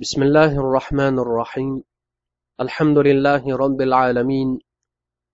[0.00, 1.82] بسم الله الرحمن الرحيم
[2.60, 4.58] الحمد لله رب العالمين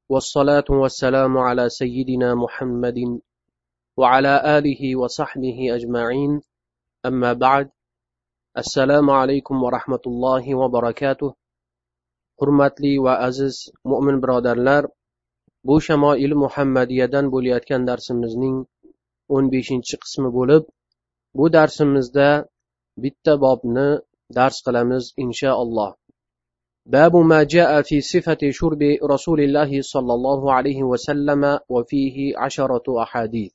[0.08, 3.20] والصلاة والسلام على سيدنا محمد
[3.96, 6.32] وعلى آله وصحبه أجمعين
[7.06, 7.70] أما بعد
[8.58, 11.30] السلام عليكم ورحمة الله وبركاته
[12.40, 14.82] hurmatli va aziz mo'min birodarlar
[15.68, 18.56] bu shamoil muhammadiyadan bo'layotgan darsimizning
[19.34, 20.62] o'n beshinchi qismi bo'lib
[21.38, 22.28] bu darsimizda
[23.02, 23.88] bitta bobni
[24.36, 25.92] dars qilamiz inshaalloh
[26.94, 28.82] باب ما جاء في صفة شرب
[29.12, 33.52] رسول الله صلى الله عليه وسلم وفيه عشرة أحاديث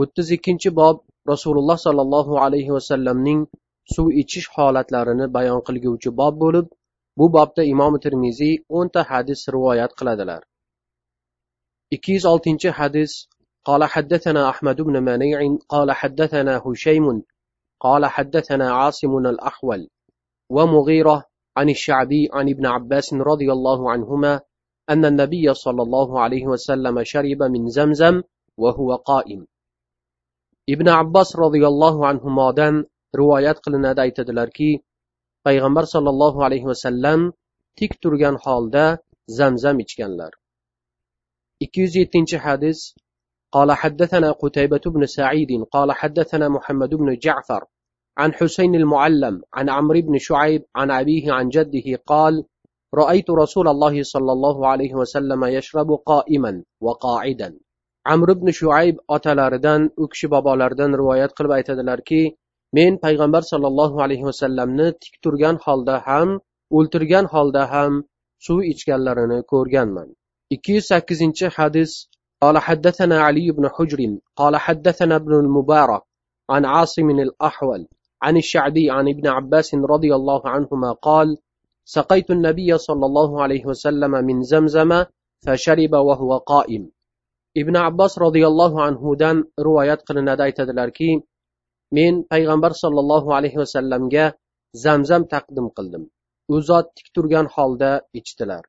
[0.00, 0.96] o'ttiz ikkinchi bob
[1.32, 3.40] rasululloh sollallohu alayhi vasallamning
[3.94, 6.66] suv ichish holatlarini bayon qilguvchi bob bo'lib
[7.18, 10.40] bu bobda imom termiziy o'nta hadis rivoyat qiladilar
[11.96, 13.12] ikki yuz oltinchi hadis
[13.68, 17.06] قال حدثنا أحمد بن منيع قال حدثنا هشيم
[17.79, 19.89] قال حدثنا عاصم الأحول
[20.49, 21.25] ومغيرة
[21.57, 24.41] عن الشعبي عن ابن عباس رضي الله عنهما
[24.89, 28.21] أن النبي صلى الله عليه وسلم شرب من زمزم
[28.57, 29.47] وهو قائم.
[30.69, 34.83] ابن عباس رضي الله عنهما دان روايات قلنا دا ايتدلر كي
[35.47, 37.33] پیغمبر صلى الله عليه وسلم
[37.77, 40.33] تك ترغن حالدا زمزم اچكنلر
[41.61, 42.79] 207 حدث
[43.54, 47.64] قال حدثنا قتيبة بن سعيد قال حدثنا محمد بن جعفر
[48.18, 52.44] عن حسين المعلم عن عمرو بن شعيب عن أبيه عن جده قال
[52.94, 57.58] رأيت رسول الله صلى الله عليه وسلم يشرب قائما وقاعدا
[58.08, 62.20] amr ibn shuayb otalaridan u kishi bobolaridan rivoyat qilib aytadilarki
[62.78, 66.28] men payg'ambar sollallohu alayhi vasallamni tik turgan holda ham
[66.78, 67.92] o'ltirgan holda ham
[68.46, 70.08] suv ichganlarini ko'rganman
[70.56, 71.90] ikki yuz sakkizinchi hadis
[72.42, 76.02] قال حدثنا علي بن حجر قال حدثنا ابن المبارك
[76.50, 77.86] عن عاصم الأحول
[78.22, 81.38] عن الشعبي عن ابن عباس رضي الله عنهما قال
[81.84, 85.04] سقيت النبي صلى الله عليه وسلم من زمزم
[85.44, 86.90] فشرب وهو قائم
[87.54, 89.36] ibn abbos roziyallohu anhudan
[89.66, 91.10] rivoyat qilinadi aytadilarki
[91.96, 94.24] men payg'ambar sollallohu alayhi vasallamga
[94.84, 96.02] zamzam taqdim qildim
[96.54, 98.62] u zot tik turgan holda ichdilar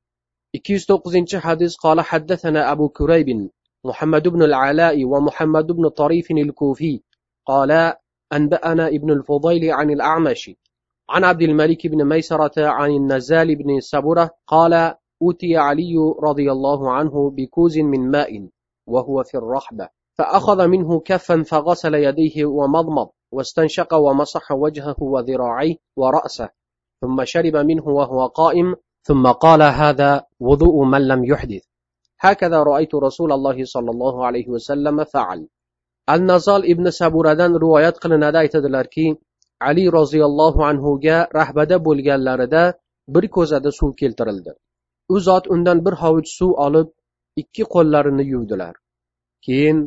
[0.57, 3.51] ikki yuz to'qqizinchi hadis قال حدثنا أبو كريب
[3.85, 7.03] محمد بن العلاء ومحمد بن طريف الكوفي
[7.47, 7.93] قال
[8.33, 10.51] أنبأنا ابن الفضيل عن الأعمش
[11.11, 17.31] عن عبد الملك بن ميسرة عن النزال بن سبرة قال أوتي علي رضي الله عنه
[17.31, 18.49] بكوز من ماء
[18.87, 19.89] وهو في الرحبة
[20.19, 26.49] فأخذ منه كفا فغسل يديه ومضمض واستنشق ومسح وجهه وذراعيه ورأسه
[27.01, 28.75] ثم شرب منه وهو قائم
[29.08, 31.64] ثم قال هذا وضوء من لم يحدث
[32.20, 35.48] هكذا رأيت رسول الله صلى الله عليه وسلم فعل
[36.10, 39.06] النزال ابن سبوردان روايات qilinadi aytadilarki
[39.70, 42.64] ali roziyallohu anhuga rahbada bo'lganlarida
[43.14, 44.52] bir ko'zada suv keltirildi
[45.14, 46.88] u zot undan bir hovuch suv olib
[47.42, 48.76] ikki qo'llarini yuvdilar
[49.46, 49.78] keyin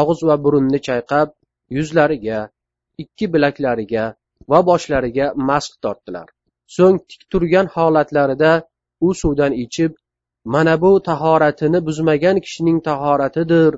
[0.00, 1.28] og'iz va burunni chayqab
[1.76, 2.38] yuzlariga
[3.02, 4.04] ikki bilaklariga
[4.50, 6.28] va boshlariga mask tortdilar
[6.75, 8.51] so'ng tik turgan holatlarida
[9.05, 9.91] u suvdan ichib
[10.53, 13.71] mana bu tahoratini buzmagan kishining tahoratidir.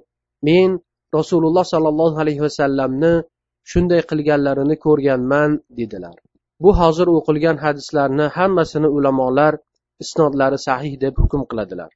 [0.47, 0.69] Men
[1.17, 3.13] rasululloh sollallohu alayhi vasallamni
[3.71, 6.15] shunday qilganlarini ko'rganman dedilar.
[6.63, 9.53] Bu hozir o'qilgan hadislarni hammasini ulamolar
[10.03, 11.91] isnodlari sahih deb hukm qiladilar.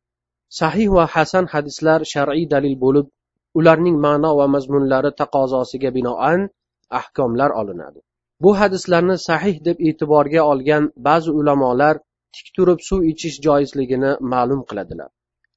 [0.59, 3.07] Sahih va hasan hadislar shar'iy dalil bo'lib
[3.59, 6.40] ularning ma'no va mazmunlari taqozosiga binoan
[7.00, 8.00] ahkomlar olinadi.
[8.44, 11.96] Bu hadislarni sahih deb e'tiborga olgan ba'zi ulamolar
[12.35, 15.09] tik turib suv ichish joizligini ma'lum qiladilar.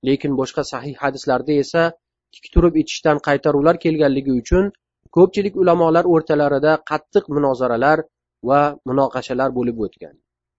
[0.06, 1.82] Lekin boshqa sahih hadislarda esa
[2.34, 4.64] tik turib ichishdan qaytaruvlar kelganligi uchun
[5.16, 7.98] ko'pchilik ulamolar o'rtalarida qattiq munozaralar
[8.48, 10.14] va munoqashalar bo'lib o'tgan.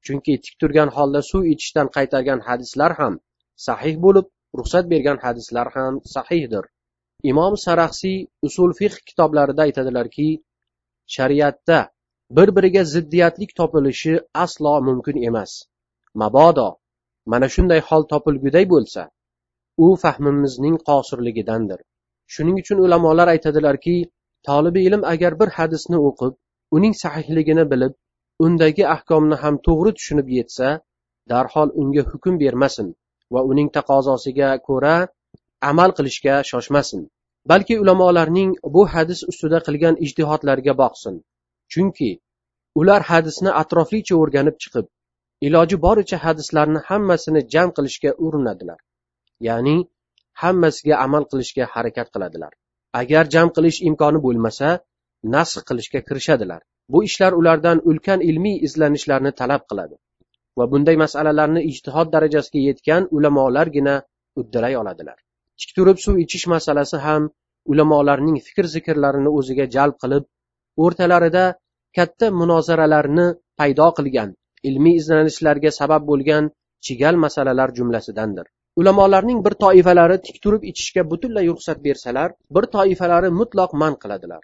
[0.06, 3.14] Chunki tik turgan holda suv ichishdan qaytargan hadislar ham
[3.68, 4.26] sahih bo'lib
[4.60, 6.64] ruxsat bergan hadislar ham sahihdir.
[7.32, 10.30] Imom saraxsiy usul fiqh kitoblarida aytadilarki
[11.16, 11.80] shariatda
[12.30, 15.52] bir biriga ziddiyatlik topilishi aslo mumkin emas.
[16.22, 16.70] Mabodo
[17.26, 19.10] mana shunday hol topilguday bo'lsa
[19.78, 21.80] u fahmimizning qosirligidandir.
[22.34, 23.96] Shuning uchun ulamolar aytadilarki
[24.48, 26.34] tolibi ilm agar bir hadisni o'qib
[26.78, 27.94] uning sahihligini bilib
[28.46, 30.68] undagi ahkomni ham to'g'ri tushunib yetsa
[31.32, 32.88] darhol unga hukm bermasin
[33.34, 34.96] va uning taqozosiga ko'ra
[35.72, 37.02] amal qilishga shoshmasin.
[37.52, 41.16] Balki ulamolarning bu hadis ustida qilgan ijtihodlariga boqsin.
[41.74, 42.12] Chunki
[42.82, 44.86] ular hadisni atroflicha o'rganib chiqib
[45.48, 48.80] iloji boricha hadislarni hammasini jam qilishga urinadilar.
[49.48, 49.76] Ya'ni
[50.42, 52.54] hammasiga amal qilishga harakat qiladilar.
[53.02, 54.70] Agar jam qilish imkoni bo'lmasa
[55.36, 56.62] nasx qilishga kirishadilar.
[56.94, 59.96] Bu ishlar ulardan ulkan ilmiy izlanishlarni talab qiladi
[60.58, 63.96] va bunday masalalarni ijtihod darajasiga yetgan ulamolargina
[64.42, 65.18] uddalay oladilar.
[65.60, 67.24] Tik turib suv ichish masalasi ham
[67.72, 70.24] ulamolarning fikr zikrlarini o'ziga jalb qilib
[70.84, 71.46] o'rtalarida
[71.98, 73.28] katta munozaralarni
[73.60, 74.30] paydo qilgan
[74.70, 76.52] ilmiy izlanishlarga sabab bo'lgan
[76.86, 78.46] chigal masalalar jumlasidandir.
[78.82, 84.42] Ulamolarning bir toifalari tik turib ichishga butunlay ruxsat bersalar bir toifalari mutloq man qiladilar.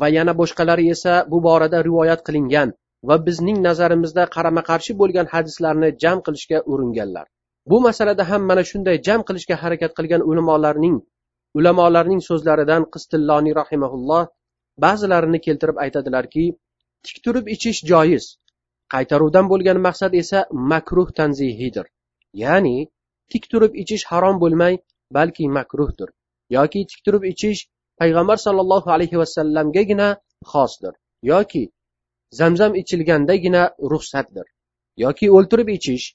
[0.00, 2.74] Va yana boshqalari esa bu borada rivoyat qilingan
[3.08, 7.26] va bizning nazarimizda qarama qarshi bo'lgan hadislarni jam qilishga uringanlar.
[7.70, 10.96] Bu masalada ham mana shunday jam qilishga harakat qilgan ulamolarning
[11.58, 14.22] ulamolarning so'zlaridan qistilloniy rahimaulloh
[14.84, 16.44] ba'zilarini keltirib aytadilarki
[17.06, 18.24] tik turib ichish joiz.
[18.92, 21.86] Qaytaruvdan bo'lgan maqsad esa makruh tanzihidir.
[22.34, 22.76] ya'ni
[23.32, 24.74] tik turib ichish harom bo'lmay
[25.16, 26.08] balki makruhdir.
[26.56, 27.60] Yoki tik turib ichish
[28.00, 30.08] payg'ambar sollallohu alayhi vasallamgagina
[30.52, 30.94] xosdir.
[31.32, 31.64] Yoki
[32.40, 34.46] zamzam ichilgandagina ruxsatdir.
[35.04, 36.06] Yoki o'ltirib ichish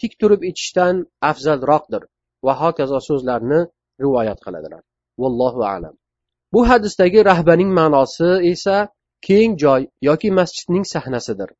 [0.00, 2.02] tik turib ichishdan afzalroqdir.
[2.46, 3.60] Va hokazo so'zlarni
[4.04, 4.82] rivoyat qiladilar.
[5.22, 5.94] Vallohu alam.
[6.54, 8.76] Bu hadisdagi rahbaning ma'nosi esa
[9.26, 11.50] keng joy yoki masjidning sahnasidir.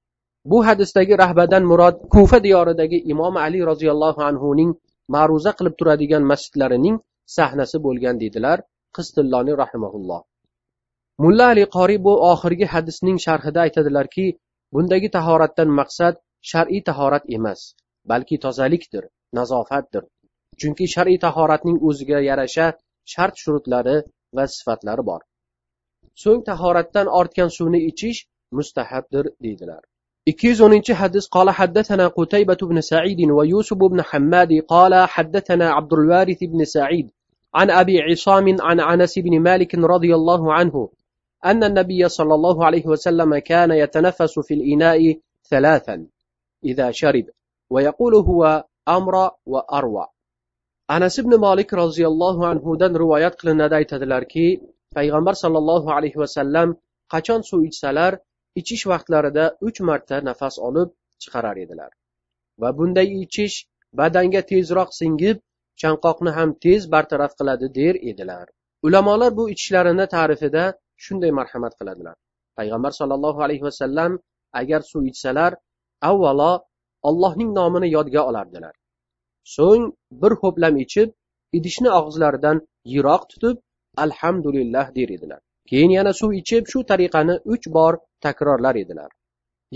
[0.50, 4.70] Bu hadisdagi rahbadan murod kufa diyoridagi imom ali roziyallohu anhuning
[5.14, 6.96] ma'ruza qilib turadigan masjidlarining
[7.37, 8.58] sahnasi bo'lgan deydilar
[8.96, 10.20] qistilloniy rahimaulloh
[11.23, 14.26] mulla ali qoriy bu oxirgi hadisning sharhida aytadilarki
[14.75, 16.14] bundagi tahoratdan maqsad
[16.50, 17.61] shar'iy tahorat emas
[18.11, 19.05] balki tozalikdir
[19.38, 20.02] nazofatdir.
[20.61, 22.67] Chunki shar'iy tahoratning o'ziga yarasha
[23.12, 23.96] shart shurutlari
[24.36, 25.20] va sifatlari bor
[26.22, 28.20] so'ng tahoratdan ortgan suvni ichish
[28.58, 29.82] mustahabdir deydilar
[30.31, 35.66] ikki yuz o'ninchi hadis qola haddathana qutaybat ibn said va yusuf ibn hammadi qola haddathana
[35.81, 37.06] abdulvarith ibn said
[37.54, 40.88] عن أبي عصام عن أنس بن مالك رضي الله عنه
[41.44, 45.19] أن النبي صلى الله عليه وسلم كان يتنفس في الإناء
[45.50, 46.06] ثلاثا
[46.64, 47.26] إذا شرب
[47.70, 50.06] ويقول هو أمر وأروى
[50.88, 54.46] anas ibn molik roziyallohu anhudan rivoyat qilinadi aytadilarki
[54.96, 56.69] payg'ambar sollallohu alayhi vasallam
[57.12, 58.12] qachon suv ichsalar
[58.60, 60.88] ichish vaqtlarida uch marta nafas olib
[61.22, 61.90] chiqarar edilar.
[62.60, 63.56] Va bunday ichish
[64.00, 65.36] badanga tezroq singib
[65.82, 68.46] chanqoqni ham tez bartaraf qiladi der edilar.
[68.86, 70.64] Ulamolar bu ichishlarini ta'rifida
[71.04, 72.16] shunday marhamat qiladilar.
[72.58, 74.12] Payg'ambar sollallohu alayhi vasallam
[74.60, 75.52] agar suv ichsalar
[76.10, 76.52] avvalo
[77.08, 78.75] allohning nomini yodga olardilar.
[79.55, 79.85] So'ng
[80.23, 81.08] bir ho'plam ichib
[81.58, 82.62] idishni og'izlaridan
[82.93, 83.56] yiroq tutib
[84.05, 85.41] alhamdulillah der edilar.
[85.70, 87.93] Keyin yana suv ichib shu tariqani uch bor
[88.25, 89.11] takrorlar edilar.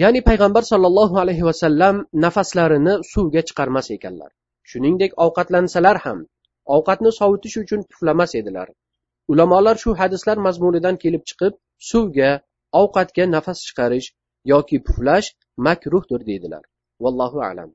[0.03, 4.31] Ya'ni payg'ambar sollallohu alayhi vasallam nafaslarini suvga chiqarmas ekanlar.
[4.71, 6.19] Shuningdek ovqatlansalar ham
[6.77, 8.69] ovqatni sovutish uchun puflamas edilar.
[9.33, 11.55] Ulamolar shu hadislar mazmunidan kelib chiqib
[11.91, 12.31] suvga
[12.83, 14.09] ovqatga nafas chiqarish
[14.53, 15.29] yoki puflash
[15.67, 16.63] makruhdir deydilar
[17.05, 17.71] vallohu alam.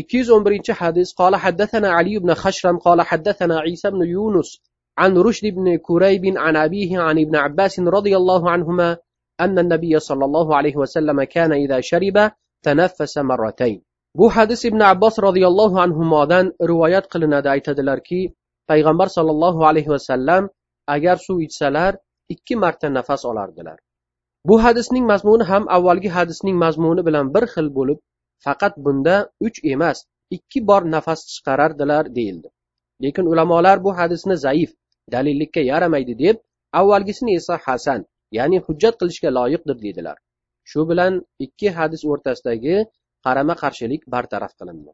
[0.00, 4.50] ikki yuz o'n birinchi hadis qola haddathana ali ibn khashram qola haddathana isa ibn yunus
[4.98, 8.96] عن رشد بن كريب عن أبيه عن ابن عباس رضي الله عنهما
[9.40, 12.30] أن النبي صلى الله عليه وسلم كان إذا شرب
[12.62, 13.82] تنفس مرتين
[14.18, 18.20] bu hadis ibn abbos roziyallohu anhudan rivoyat qilinadi aytadilarki
[18.70, 20.48] payg'ambar sollallohu alayhi vasallam
[20.94, 21.92] agar suv ichsalar
[22.34, 23.78] ikki marta nafas olardilar
[24.48, 27.98] bu hadisning mazmuni ham avvalgi hadisning mazmuni bilan bir xil bo'lib
[28.45, 29.97] faqat bunda uch emas
[30.35, 32.49] ikki bor nafas chiqarardilar deyildi.
[33.03, 34.71] Lekin ulamolar bu hadisni zaif
[35.13, 36.37] dalillikka yaramaydi deb
[36.79, 38.01] avvalgisini esa hasan
[38.37, 40.17] ya'ni hujjat qilishga loyiqdir deydilar.
[40.69, 41.13] Shu bilan
[41.45, 42.75] ikki hadis o'rtasidagi
[43.25, 44.91] qarama qarshilik bartaraf qilindi.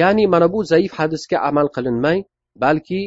[0.00, 2.18] Ya'ni mana bu zaif hadisga amal qilinmay
[2.64, 3.00] balki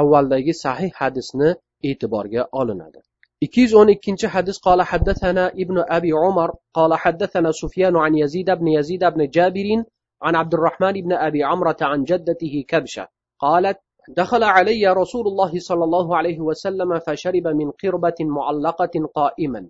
[0.00, 1.50] avvaldagi sahih hadisni
[1.88, 3.00] e'tiborga olinadi.
[3.45, 8.47] ikki yuz o'n ikkinchi hadis qola haddathana ibn abi umar qola haddathana sufyan an yazid
[8.55, 9.83] ibn yazid ibn jabirin
[10.21, 13.07] عن عبد الرحمن بن أبي عمرة عن جدته كبشة
[13.39, 13.77] قالت
[14.09, 19.61] دخل علي رسول الله صلى الله عليه وسلم فشرب من قربة معلقة قائما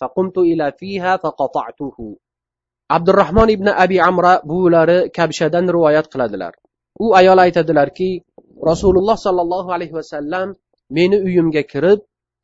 [0.00, 2.16] فقمت إلى فيها فقطعته
[2.90, 6.52] abdurahmon ibn abi amra buvilari kabshadan rivoyat qiladilar
[6.98, 8.10] u ayol aytadilarki
[8.70, 10.58] rasululloh sollallohu alayhi vasallam
[10.96, 12.00] meni uyimga kirib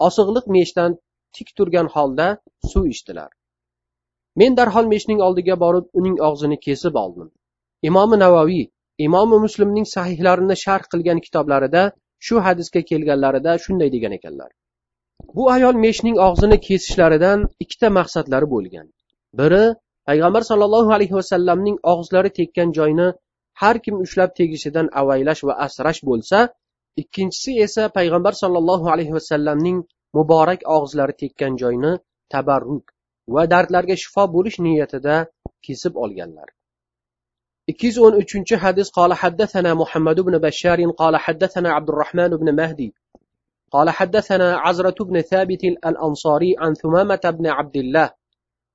[0.08, 0.98] osig'liq meshdan
[1.36, 2.28] tik turgan holda
[2.72, 3.30] suv ichdilar.
[4.40, 7.30] Men darhol meshning oldiga borib uning og'zini kesib oldim.
[7.90, 8.64] Imomi navoiy
[9.08, 11.84] imomi muslimning sahihlarini sharh qilgan kitoblarida
[12.26, 14.52] shu hadisga kelganlarida shunday degan ekanlar.
[15.36, 18.88] Bu ayol meshning og'zini kesishlaridan ikkita maqsadlari bo'lgan.
[19.40, 19.64] Biri
[20.10, 23.08] payg'ambar sollallohu alayhi vasallamning og'izlari tekkan joyni
[23.62, 26.38] har kim ushlab tegishidan avaylash va asrash bo'lsa
[27.03, 29.79] ikkinchisi esa payg'ambar sollallohu alayhi vasallamning
[30.19, 31.93] muborak og'izlari tekkan joyni
[32.35, 32.87] tabarruk
[33.35, 35.17] va dardlarga shifo bo'lish niyatida
[35.67, 36.49] kesib olganlar
[37.71, 42.89] ikki yuz o'n uchinchi hadis qola haddathana muhammad ibn bashar qola haddathana abdurahmon ibn mahdi
[43.75, 48.11] قال حدثنا عزرة بن ثابت الأنصاري عن ثمامة بن عبد الله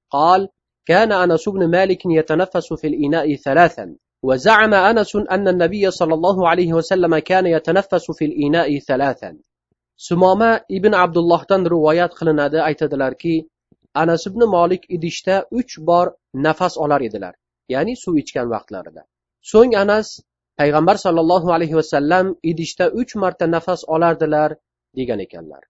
[0.10, 0.50] قال
[0.86, 6.74] كان أنس بن مالك يتنفس في الإناء ثلاثا وزعم أنس أن النبي صلى الله عليه
[6.74, 9.38] وسلم كان يتنفس في الإناء ثلاثا
[10.08, 13.36] sumoma ibn abdullohdan rivoyat qilinadi aytadilarki
[14.04, 16.08] anas ibn molik idishda uch bor
[16.46, 17.34] nafas olar edilar
[17.74, 19.04] ya'ni suv ichgan vaqtlarida
[19.52, 20.08] so'ng anas
[20.62, 24.50] payg'ambar sollallohu alayhi vasallam idishda uch marta nafas olardilar
[25.00, 25.64] degan ekanlar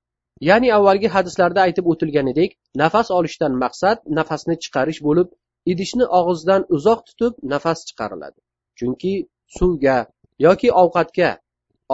[0.49, 2.51] ya'ni avvalgi hadislarda aytib o'tilganidek
[2.83, 5.27] nafas olishdan maqsad nafasni chiqarish bo'lib
[5.71, 8.39] idishni og'izdan uzoq tutib nafas chiqariladi
[8.79, 9.13] chunki
[9.57, 9.97] suvga
[10.45, 11.29] yoki ovqatga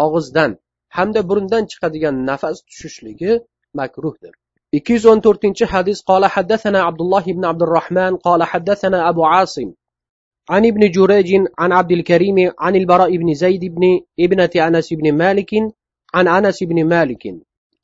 [0.04, 0.52] og'izdan
[0.98, 3.34] hamda burundan chiqadigan nafas tushishligi
[3.80, 4.34] makruhdir
[4.78, 9.70] ikki yuz o'n to'rtinchi hadis qola haddathana abdulloh ibn abdurahman qola haddathana abu asim
[10.50, 13.84] عن ابن جريج عن عبد الكريم عن البراء بن زيد بن
[14.20, 15.52] ابنة أنس بن مالك
[16.14, 17.24] عن أنس بن مالك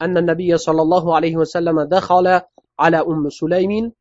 [0.02, 2.42] أن النبي صلى الله عليه وسلم دخل
[2.80, 3.92] على أم سليم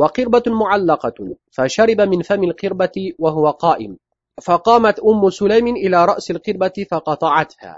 [0.00, 1.18] وقربة معلقة
[1.56, 3.92] فشرب من فم القربة وهو قائم
[4.42, 7.74] فقامت أم سليم إلى رأس القربة فقطعتها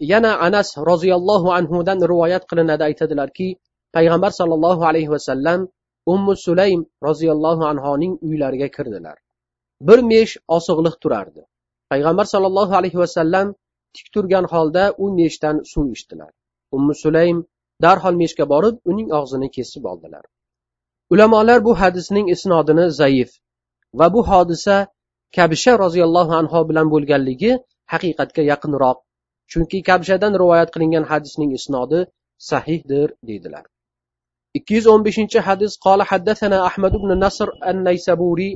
[0.00, 3.48] yana anas roziyallohu anhudan rivoyat qilinadi aytadilarki
[3.96, 5.68] payg'ambar sollallohu alayhi vasallam
[6.12, 9.16] ummu sulaym roziyallohu anhoning uylariga kirdilar
[9.88, 11.42] bir mesh osig'liq turardi
[11.92, 13.46] payg'ambar sollallohu alayhi vasallam
[13.96, 16.30] tik turgan holda u meshdan suv ichdilar
[16.76, 17.38] ummu sulaym
[17.84, 20.24] darhol meshga borib uning og'zini kesib oldilar
[21.12, 23.30] ulamolar bu hadisning isnodini zaif
[23.98, 24.76] va bu hodisa
[25.36, 27.52] kabisha roziyallohu anhu bilan bo'lganligi
[27.92, 28.98] haqiqatga yaqinroq
[29.50, 32.00] chunki kabshadan rivoyat qilingan hadisning isnodi
[32.50, 33.64] sahihdir deydilar
[34.58, 38.54] ikki yuz o'n beshinchi hadis qola haddathana ahmad ibn nasr an naysaburiy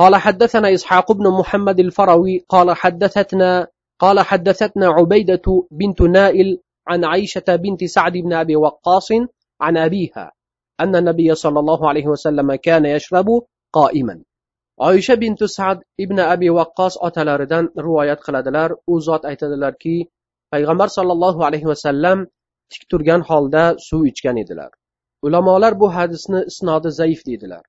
[0.00, 3.68] قال حدثنا إسحاق بن محمد الفروي قال حدثتنا
[3.98, 6.48] قال حدثتنا عبيدة بنت نائل
[6.86, 9.08] عن عائشة بنت سعد بن أبي وقاص
[9.60, 10.32] عن أبيها
[10.80, 13.28] أن النبي صلى الله عليه وسلم كان يشرب
[13.72, 14.16] قائما
[14.88, 19.96] oysha bintu sad ibn abi vaqqos otalaridan rivoyat qiladilar u zot aytadilarki
[20.52, 22.18] payg'ambar sollallohu alayhi vasallam
[22.72, 24.70] tik turgan holda suv ichgan edilar
[25.26, 27.64] ulamolar bu hadisni isnodi zaif deydilar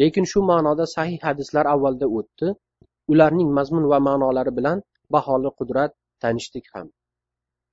[0.00, 2.48] lekin shu ma'noda sahih hadislar avvalda o'tdi
[3.12, 4.78] ularning mazmun va ma'nolari bilan
[5.14, 5.92] baholi qudrat
[6.22, 6.86] tanishdik ham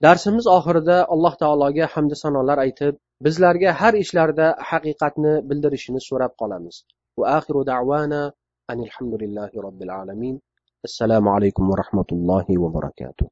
[0.05, 2.93] darsimiz oxirida alloh taologa hamda sanolar aytib
[3.24, 6.76] bizlarga har ishlarida haqiqatni bildirishini so'rab qolamiz.
[7.20, 7.26] Va
[9.66, 10.36] robbil alamin.
[10.88, 13.30] Assalomu alaykum va rahmatullohi va barakatuh.